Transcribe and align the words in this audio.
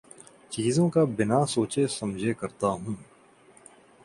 چیزوں 0.49 0.87
کا 0.89 1.03
بنا 1.17 1.45
سوچے 1.45 1.87
سمجھے 1.89 2.33
کرتا 2.33 2.67
ہوں 2.67 2.95